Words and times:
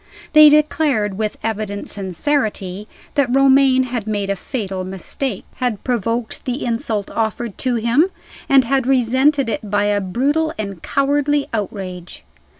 They 0.33 0.49
declared, 0.49 1.19
with 1.19 1.37
evident 1.43 1.87
sincerity, 1.87 2.87
that 3.13 3.29
Romayne 3.31 3.83
had 3.83 4.07
made 4.07 4.31
a 4.31 4.35
fatal 4.35 4.83
mistake; 4.83 5.45
had 5.57 5.83
provoked 5.83 6.43
the 6.45 6.65
insult 6.65 7.11
offered 7.11 7.55
to 7.59 7.75
him; 7.75 8.09
and 8.49 8.63
had 8.63 8.87
resented 8.87 9.47
it 9.47 9.69
by 9.69 9.83
a 9.83 10.01
brutal 10.01 10.55
and 10.57 10.81
cowardly 10.81 11.45
outrage. 11.53 12.23